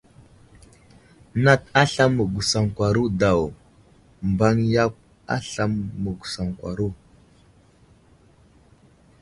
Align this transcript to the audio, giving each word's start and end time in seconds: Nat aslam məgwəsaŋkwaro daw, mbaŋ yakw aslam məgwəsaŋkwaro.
Nat 1.43 1.61
aslam 1.81 2.11
məgwəsaŋkwaro 2.17 3.03
daw, 3.19 3.41
mbaŋ 4.31 4.55
yakw 4.73 4.99
aslam 5.35 5.71
məgwəsaŋkwaro. 6.03 6.87